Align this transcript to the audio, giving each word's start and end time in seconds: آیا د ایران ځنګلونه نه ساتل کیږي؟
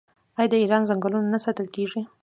آیا 0.37 0.49
د 0.51 0.53
ایران 0.61 0.83
ځنګلونه 0.89 1.27
نه 1.33 1.39
ساتل 1.45 1.67
کیږي؟ 1.75 2.01